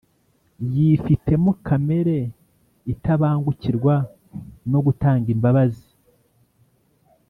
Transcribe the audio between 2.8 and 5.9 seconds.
itabangukirwa no gutangaimbabazi